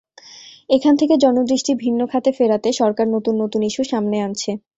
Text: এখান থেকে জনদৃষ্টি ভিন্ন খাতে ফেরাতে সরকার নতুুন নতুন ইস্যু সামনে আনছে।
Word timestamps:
এখান 0.69 0.93
থেকে 0.97 1.13
জনদৃষ্টি 1.17 1.71
ভিন্ন 1.83 2.01
খাতে 2.11 2.29
ফেরাতে 2.37 2.69
সরকার 2.73 3.05
নতুুন 3.07 3.35
নতুন 3.43 3.61
ইস্যু 3.69 3.83
সামনে 3.91 4.17
আনছে। 4.21 4.51